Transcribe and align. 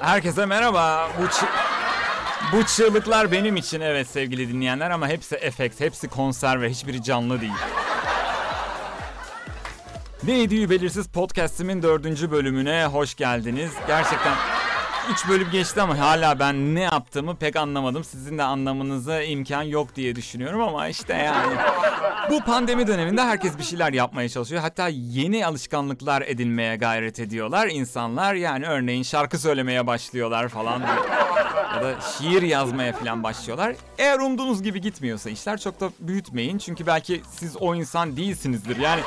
Herkese 0.00 0.46
merhaba. 0.46 1.08
Bu 1.18 1.22
bu 2.52 2.66
çığlıklar 2.66 3.32
benim 3.32 3.56
için 3.56 3.80
evet 3.80 4.06
sevgili 4.08 4.48
dinleyenler 4.48 4.90
ama 4.90 5.08
hepsi 5.08 5.34
efekt, 5.34 5.80
hepsi 5.80 6.08
konser 6.08 6.62
ve 6.62 6.70
hiçbiri 6.70 7.02
canlı 7.02 7.40
değil. 7.40 7.52
Neydi 10.22 10.70
belirsiz 10.70 11.08
podcastimin 11.08 11.82
dördüncü 11.82 12.30
bölümüne 12.30 12.86
hoş 12.86 13.14
geldiniz. 13.14 13.70
Gerçekten 13.86 14.34
3 15.10 15.28
bölüm 15.28 15.50
geçti 15.50 15.82
ama 15.82 15.98
hala 15.98 16.38
ben 16.38 16.74
ne 16.74 16.80
yaptığımı 16.80 17.36
pek 17.36 17.56
anlamadım. 17.56 18.04
Sizin 18.04 18.38
de 18.38 18.42
anlamanıza 18.42 19.22
imkan 19.22 19.62
yok 19.62 19.96
diye 19.96 20.16
düşünüyorum 20.16 20.62
ama 20.62 20.88
işte 20.88 21.14
yani. 21.14 21.56
Bu 22.30 22.44
pandemi 22.44 22.86
döneminde 22.86 23.22
herkes 23.22 23.58
bir 23.58 23.62
şeyler 23.62 23.92
yapmaya 23.92 24.28
çalışıyor. 24.28 24.60
Hatta 24.62 24.88
yeni 24.88 25.46
alışkanlıklar 25.46 26.22
edinmeye 26.22 26.76
gayret 26.76 27.20
ediyorlar 27.20 27.66
insanlar. 27.66 28.34
Yani 28.34 28.66
örneğin 28.66 29.02
şarkı 29.02 29.38
söylemeye 29.38 29.86
başlıyorlar 29.86 30.48
falan. 30.48 30.80
ya 31.76 31.82
da 31.82 32.00
şiir 32.00 32.42
yazmaya 32.42 32.92
falan 32.92 33.22
başlıyorlar. 33.22 33.74
Eğer 33.98 34.18
umduğunuz 34.18 34.62
gibi 34.62 34.80
gitmiyorsa 34.80 35.30
işler 35.30 35.58
çok 35.58 35.80
da 35.80 35.90
büyütmeyin. 36.00 36.58
Çünkü 36.58 36.86
belki 36.86 37.22
siz 37.30 37.56
o 37.56 37.74
insan 37.74 38.16
değilsinizdir. 38.16 38.76
Yani 38.76 39.00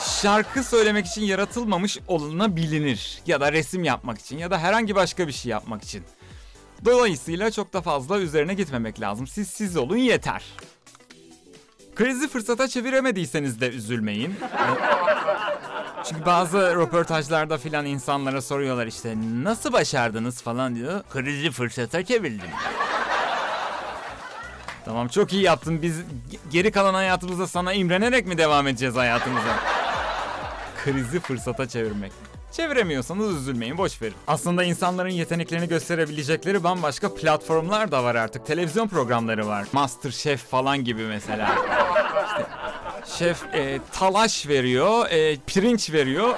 şarkı 0.00 0.64
söylemek 0.64 1.06
için 1.06 1.22
yaratılmamış 1.22 1.98
olunabilir. 2.08 3.22
Ya 3.26 3.40
da 3.40 3.52
resim 3.52 3.84
yapmak 3.84 4.18
için 4.18 4.38
ya 4.38 4.50
da 4.50 4.58
herhangi 4.58 4.94
başka 4.94 5.28
bir 5.28 5.32
şey 5.32 5.50
yapmak 5.50 5.84
için. 5.84 6.04
Dolayısıyla 6.84 7.50
çok 7.50 7.72
da 7.72 7.80
fazla 7.80 8.18
üzerine 8.18 8.54
gitmemek 8.54 9.00
lazım. 9.00 9.26
Siz 9.26 9.50
siz 9.50 9.76
olun 9.76 9.96
yeter. 9.96 10.42
Krizi 11.94 12.28
fırsata 12.28 12.68
çeviremediyseniz 12.68 13.60
de 13.60 13.68
üzülmeyin. 13.68 14.34
Çünkü 16.04 16.26
bazı 16.26 16.58
röportajlarda 16.58 17.58
filan 17.58 17.86
insanlara 17.86 18.42
soruyorlar 18.42 18.86
işte 18.86 19.14
nasıl 19.42 19.72
başardınız 19.72 20.42
falan 20.42 20.74
diyor. 20.76 21.02
Krizi 21.12 21.50
fırsata 21.50 22.04
çevirdim. 22.04 22.50
Tamam 24.84 25.08
çok 25.08 25.32
iyi 25.32 25.42
yaptın. 25.42 25.82
Biz 25.82 26.00
geri 26.50 26.70
kalan 26.70 26.94
hayatımızda 26.94 27.46
sana 27.46 27.72
imrenerek 27.72 28.26
mi 28.26 28.38
devam 28.38 28.66
edeceğiz 28.66 28.94
hayatımıza? 28.96 29.75
Krizi 30.86 31.20
fırsata 31.20 31.68
çevirmek. 31.68 32.12
Çeviremiyorsanız 32.52 33.36
üzülmeyin 33.36 33.78
boş 33.78 34.02
verin. 34.02 34.14
Aslında 34.26 34.64
insanların 34.64 35.10
yeteneklerini 35.10 35.68
gösterebilecekleri 35.68 36.64
bambaşka 36.64 37.14
platformlar 37.14 37.92
da 37.92 38.04
var 38.04 38.14
artık. 38.14 38.46
Televizyon 38.46 38.88
programları 38.88 39.46
var. 39.46 39.66
Master 39.72 40.10
Chef 40.10 40.50
falan 40.50 40.84
gibi 40.84 41.02
mesela. 41.02 41.54
İşte 43.06 43.18
şef 43.18 43.54
e, 43.54 43.80
talaş 43.92 44.48
veriyor, 44.48 45.10
e, 45.10 45.36
pirinç 45.46 45.92
veriyor. 45.92 46.34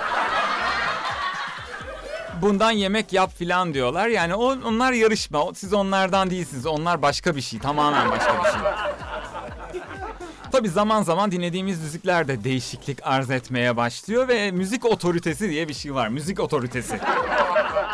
Bundan 2.42 2.70
yemek 2.70 3.12
yap 3.12 3.30
filan 3.38 3.74
diyorlar. 3.74 4.08
Yani 4.08 4.34
o, 4.34 4.44
onlar 4.44 4.92
yarışma. 4.92 5.54
Siz 5.54 5.72
onlardan 5.72 6.30
değilsiniz. 6.30 6.66
Onlar 6.66 7.02
başka 7.02 7.36
bir 7.36 7.40
şey. 7.40 7.58
Tamamen 7.58 8.10
başka 8.10 8.44
bir 8.44 8.50
şey. 8.50 8.60
Tabi 10.58 10.68
zaman 10.68 11.02
zaman 11.02 11.32
dinlediğimiz 11.32 11.82
müzikler 11.82 12.28
de 12.28 12.44
değişiklik 12.44 12.98
arz 13.02 13.30
etmeye 13.30 13.76
başlıyor 13.76 14.28
ve 14.28 14.50
müzik 14.50 14.84
otoritesi 14.84 15.50
diye 15.50 15.68
bir 15.68 15.74
şey 15.74 15.94
var. 15.94 16.08
Müzik 16.08 16.40
otoritesi. 16.40 17.00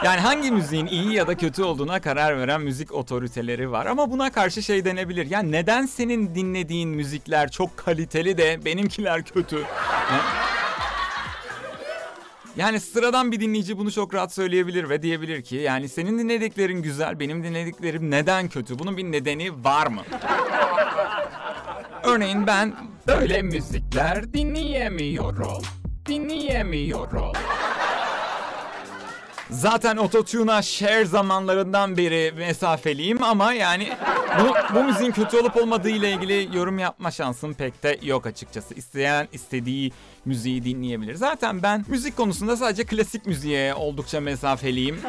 Yani 0.04 0.20
hangi 0.20 0.50
müziğin 0.50 0.86
iyi 0.86 1.12
ya 1.12 1.26
da 1.26 1.36
kötü 1.36 1.62
olduğuna 1.62 2.00
karar 2.00 2.38
veren 2.38 2.60
müzik 2.60 2.92
otoriteleri 2.92 3.70
var. 3.70 3.86
Ama 3.86 4.10
buna 4.10 4.32
karşı 4.32 4.62
şey 4.62 4.84
denebilir. 4.84 5.30
Ya 5.30 5.42
neden 5.42 5.86
senin 5.86 6.34
dinlediğin 6.34 6.88
müzikler 6.88 7.50
çok 7.50 7.76
kaliteli 7.76 8.38
de 8.38 8.64
benimkiler 8.64 9.24
kötü? 9.24 9.64
Yani 12.56 12.80
sıradan 12.80 13.32
bir 13.32 13.40
dinleyici 13.40 13.78
bunu 13.78 13.92
çok 13.92 14.14
rahat 14.14 14.34
söyleyebilir 14.34 14.88
ve 14.88 15.03
diyebilir 15.03 15.42
ki 15.42 15.56
yani 15.56 15.88
senin 15.88 16.19
dinlediklerin 16.19 16.82
güzel, 16.82 17.20
benim 17.20 17.44
dinlediklerim 17.44 18.10
neden 18.10 18.48
kötü? 18.48 18.78
Bunun 18.78 18.97
bir 18.97 19.04
nedeni 19.04 19.64
var 19.64 19.86
mı? 19.86 20.03
Örneğin 22.04 22.47
ben 22.47 22.75
böyle 23.06 23.42
müzikler 23.42 24.32
dinleyemiyorum. 24.32 25.62
Dinleyemiyorum. 26.06 27.32
Zaten 29.50 29.97
ototune'a 29.97 30.62
share 30.62 31.04
zamanlarından 31.04 31.97
beri 31.97 32.32
mesafeliyim 32.37 33.22
ama 33.22 33.53
yani 33.53 33.88
bu, 34.41 34.75
bu 34.75 34.84
müziğin 34.84 35.12
kötü 35.12 35.38
olup 35.38 35.56
olmadığı 35.56 35.91
ile 35.91 36.12
ilgili 36.12 36.56
yorum 36.56 36.78
yapma 36.78 37.10
şansım 37.10 37.54
pek 37.54 37.82
de 37.82 37.98
yok 38.03 38.26
açıkçası. 38.26 38.75
İsteyen 38.75 39.28
istediği 39.32 39.92
müziği 40.25 40.65
dinleyebilir. 40.65 41.15
Zaten 41.15 41.62
ben 41.62 41.84
müzik 41.88 42.16
konusunda 42.16 42.56
sadece 42.56 42.84
klasik 42.84 43.26
müziğe 43.26 43.75
oldukça 43.75 44.21
mesafeliyim. 44.21 45.00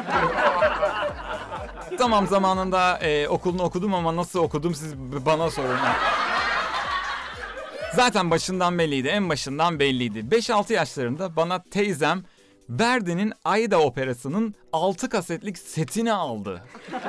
tamam 1.98 2.26
zamanında 2.26 2.98
e, 2.98 3.28
okulunu 3.28 3.62
okudum 3.62 3.94
ama 3.94 4.16
nasıl 4.16 4.38
okudum 4.38 4.74
siz 4.74 4.94
bana 5.26 5.50
sorun. 5.50 5.78
Zaten 7.96 8.30
başından 8.30 8.78
belliydi, 8.78 9.08
en 9.08 9.28
başından 9.28 9.78
belliydi. 9.78 10.18
5-6 10.18 10.72
yaşlarında 10.72 11.36
bana 11.36 11.62
teyzem 11.62 12.22
Verdi'nin 12.68 13.32
Aida 13.44 13.80
operasının 13.80 14.54
6 14.72 15.08
kasetlik 15.08 15.58
setini 15.58 16.12
aldı. 16.12 16.62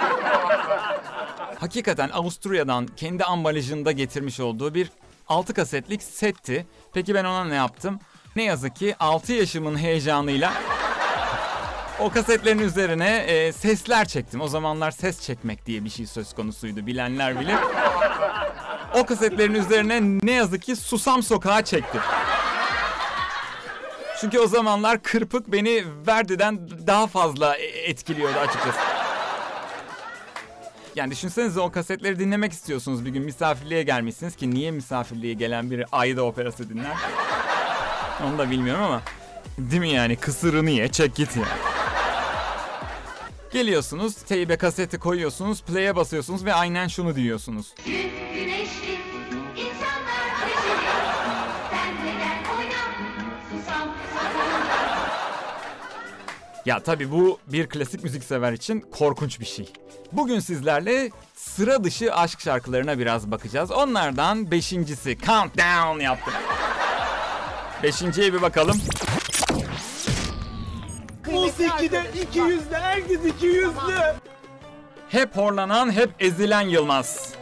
Hakikaten 1.60 2.10
Avusturya'dan 2.10 2.88
kendi 2.88 3.24
ambalajında 3.24 3.92
getirmiş 3.92 4.40
olduğu 4.40 4.74
bir 4.74 4.92
6 5.28 5.54
kasetlik 5.54 6.04
setti. 6.04 6.68
Peki 6.94 7.14
ben 7.14 7.26
ona 7.26 7.46
ne 7.46 7.56
yaptım? 7.56 8.00
Ne 8.36 8.44
yazık 8.44 8.76
ki 8.76 8.96
6 9.00 9.34
yaşımın 9.34 9.78
heyecanıyla 9.78 10.54
o 12.00 12.10
kasetlerin 12.10 12.60
üzerine 12.60 13.18
e, 13.18 13.52
sesler 13.52 14.08
çektim. 14.08 14.42
O 14.42 14.48
zamanlar 14.48 14.92
ses 14.92 15.22
çekmek 15.22 15.66
diye 15.66 15.86
bir 15.86 15.90
şey 15.90 16.06
söz 16.06 16.34
konusuydu. 16.34 16.88
Bilenler 16.88 17.40
bilir. 17.40 17.56
O 18.98 19.06
kasetlerin 19.06 19.54
üzerine 19.54 20.02
ne 20.24 20.32
yazık 20.32 20.62
ki 20.62 20.76
Susam 20.76 21.24
Sokağı 21.24 21.64
çektim. 21.64 22.02
Çünkü 24.22 24.40
o 24.40 24.48
zamanlar 24.48 25.04
kırpık 25.04 25.52
beni 25.52 25.84
Verdi'den 26.08 26.70
daha 26.88 27.08
fazla 27.08 27.56
etkiliyordu 27.58 28.40
açıkçası. 28.40 28.80
Yani 30.96 31.12
düşünsenize 31.12 31.60
o 31.60 31.72
kasetleri 31.72 32.20
dinlemek 32.20 32.52
istiyorsunuz 32.52 33.06
bir 33.06 33.10
gün 33.10 33.24
misafirliğe 33.24 33.84
gelmişsiniz 33.84 34.36
ki 34.36 34.52
niye 34.52 34.72
misafirliğe 34.72 35.34
gelen 35.34 35.72
biri 35.72 35.86
Ayda 35.92 36.24
operası 36.24 36.70
dinler? 36.70 36.96
Onu 38.28 38.38
da 38.38 38.52
bilmiyorum 38.52 38.84
ama 38.84 39.02
değil 39.58 39.82
mi 39.82 39.90
yani 39.90 40.16
kısırını 40.16 40.70
ye 40.70 40.92
çek 40.92 41.16
git 41.16 41.38
ya. 41.38 41.44
Geliyorsunuz 43.54 44.16
teybe 44.16 44.58
kaseti 44.58 45.00
koyuyorsunuz 45.00 45.62
play'e 45.64 45.96
basıyorsunuz 45.96 46.46
ve 46.46 46.54
aynen 46.54 46.88
şunu 46.88 47.16
diyorsunuz. 47.16 47.74
Güneşli 47.86 48.67
Ya 56.68 56.80
tabi 56.80 57.12
bu 57.12 57.40
bir 57.48 57.68
klasik 57.70 58.04
müzik 58.04 58.24
sever 58.24 58.54
için 58.54 58.86
korkunç 58.92 59.40
bir 59.40 59.46
şey. 59.46 59.74
Bugün 60.12 60.40
sizlerle 60.40 61.12
sıra 61.36 61.84
dışı 61.84 62.16
aşk 62.16 62.40
şarkılarına 62.40 63.00
biraz 63.00 63.32
bakacağız. 63.32 63.72
Onlardan 63.72 64.52
beşincisi 64.52 65.18
Countdown 65.18 66.00
yaptım. 66.00 66.34
Beşinciye 67.84 68.34
bir 68.34 68.42
bakalım. 68.42 68.82
Musikide 71.32 72.04
iki 72.24 72.40
yüzlü, 72.40 72.76
herkes 72.76 73.26
iki 73.26 73.46
yüzlü. 73.46 74.16
Hep 75.10 75.38
horlanan, 75.38 75.92
hep 75.92 76.10
ezilen 76.20 76.68
Yılmaz. 76.68 77.34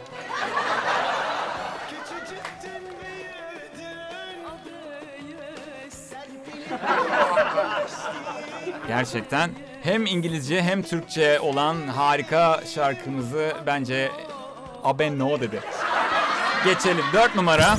Gerçekten 8.88 9.50
hem 9.82 10.06
İngilizce 10.06 10.62
hem 10.62 10.82
Türkçe 10.82 11.40
olan 11.40 11.88
harika 11.88 12.60
şarkımızı 12.74 13.52
bence 13.66 14.10
Abe 14.84 15.18
No 15.18 15.40
dedi. 15.40 15.60
Geçelim. 16.64 17.04
Dört 17.12 17.34
numara. 17.36 17.76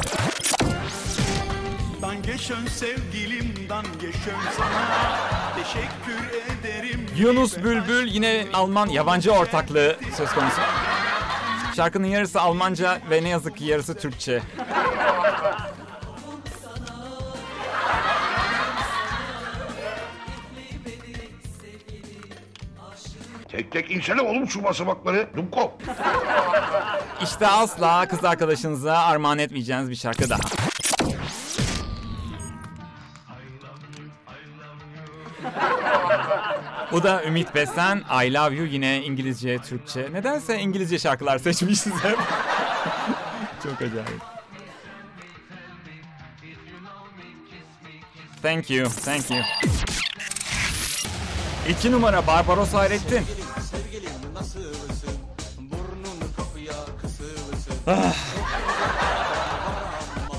Dankeschön 2.01 2.65
sevgilim, 2.65 3.53
dankeschön 3.69 4.39
sana. 4.57 5.17
Teşekkür 5.55 6.37
ederim. 6.59 7.05
Yunus 7.17 7.57
Bülbül 7.57 8.07
yine 8.07 8.45
Alman 8.53 8.87
yabancı 8.87 9.31
ortaklığı 9.31 9.95
söz 10.17 10.31
konusu. 10.33 10.61
Şarkının 11.75 12.07
yarısı 12.07 12.41
Almanca 12.41 12.99
ve 13.09 13.23
ne 13.23 13.29
yazık 13.29 13.57
ki 13.57 13.65
yarısı 13.65 13.95
Türkçe. 13.95 14.41
Tek 23.57 23.71
tek 23.71 23.91
insene 23.91 24.21
oğlum 24.21 24.49
şu 24.49 24.63
basamakları. 24.63 25.29
Dumko. 25.37 25.77
İşte 27.23 27.47
asla 27.47 28.07
kız 28.07 28.25
arkadaşınıza 28.25 28.97
armağan 28.97 29.37
etmeyeceğiniz 29.37 29.89
bir 29.89 29.95
şarkı 29.95 30.29
daha. 30.29 30.39
Bu 36.91 37.03
da 37.03 37.23
Ümit 37.23 37.55
Besen, 37.55 38.03
I 38.25 38.33
Love 38.33 38.55
You 38.55 38.65
yine 38.65 39.03
İngilizce, 39.03 39.57
Türkçe. 39.57 40.13
Nedense 40.13 40.59
İngilizce 40.59 40.99
şarkılar 40.99 41.37
seçmişiz 41.37 41.93
hep. 42.03 42.17
Çok 43.63 43.81
acayip. 43.81 44.21
Thank 48.41 48.69
you, 48.69 48.89
thank 49.05 49.31
you. 49.31 49.39
İki 51.69 51.91
numara 51.91 52.27
Barbaros 52.27 52.73
Hayrettin. 52.73 53.46
Sevgilim 53.97 54.33
nasılsın? 54.33 55.17
Burnun 55.59 56.19
kapıya 56.37 56.73
kısılsın. 57.01 57.73
Ah. 57.87 58.13
Ama 60.29 60.35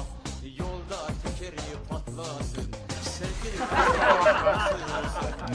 yolda 0.59 1.07
tekeri 1.23 1.57
patlasın. 1.91 2.71
Sevgilim 3.03 3.65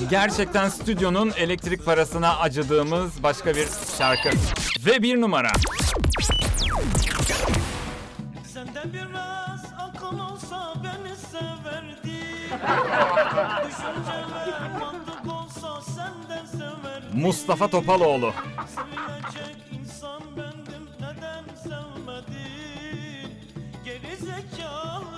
Gerçekten 0.10 0.70
stüdyonun 0.70 1.32
elektrik 1.38 1.86
parasına 1.86 2.40
acıdığımız 2.40 3.24
başka 3.24 3.56
bir 3.56 3.68
şarkı. 3.98 4.30
Ve 4.86 5.02
bir 5.04 5.22
numara. 5.22 5.52
Sende 8.54 8.94
biraz 8.94 9.62
akıl 9.80 10.20
olsa 10.20 10.74
beni 10.84 11.16
severdin 11.16 12.24
Düşünceler 13.68 14.80
mantık 14.80 15.33
Geri 23.86 24.16
zekalı 24.18 25.14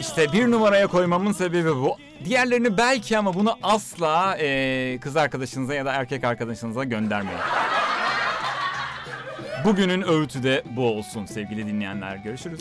İşte 0.00 0.32
bir 0.32 0.50
numaraya 0.50 0.86
koymamın 0.86 1.32
sebebi 1.32 1.76
bu. 1.76 1.96
Diğerlerini 2.24 2.78
belki 2.78 3.18
ama 3.18 3.34
bunu 3.34 3.58
asla 3.62 4.36
eee, 4.36 4.98
kız 5.00 5.16
arkadaşınıza 5.16 5.74
ya 5.74 5.84
da 5.84 5.92
erkek 5.92 6.24
arkadaşınıza 6.24 6.84
göndermeyin. 6.84 7.40
Bugünün 9.64 10.02
öğütü 10.02 10.42
de 10.42 10.62
bu 10.70 10.88
olsun 10.88 11.26
sevgili 11.26 11.66
dinleyenler. 11.66 12.16
Görüşürüz. 12.16 12.60